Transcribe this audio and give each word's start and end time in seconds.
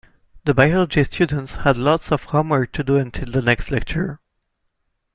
The 0.45 0.55
biology 0.55 1.03
students 1.03 1.57
had 1.57 1.77
lots 1.77 2.11
of 2.11 2.23
homework 2.23 2.71
to 2.71 2.83
do 2.83 2.97
until 2.97 3.31
the 3.31 3.41
next 3.43 3.69
lecture. 3.69 4.19